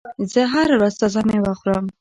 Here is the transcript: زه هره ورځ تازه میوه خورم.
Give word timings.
زه 0.31 0.41
هره 0.53 0.75
ورځ 0.77 0.93
تازه 1.01 1.21
میوه 1.29 1.53
خورم. 1.59 1.85